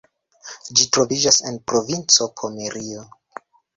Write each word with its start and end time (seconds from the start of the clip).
Ĝi 0.77 0.87
troviĝas 0.95 1.39
en 1.51 1.59
provinco 1.73 2.27
Pomerio. 2.41 3.05